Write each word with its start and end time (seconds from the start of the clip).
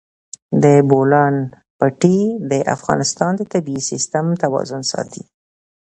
د 0.63 0.65
بولان 0.89 1.35
پټي 1.79 2.19
د 2.51 2.53
افغانستان 2.75 3.31
د 3.37 3.41
طبعي 3.53 3.79
سیسټم 3.89 4.25
توازن 4.43 4.81
ساتي. 4.91 5.23